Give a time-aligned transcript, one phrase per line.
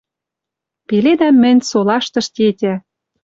[0.87, 2.73] Пеледӓм мӹнь, солаштыш тетя